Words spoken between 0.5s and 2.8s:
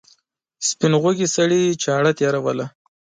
سپین غوږي سړي چاړه تېروله.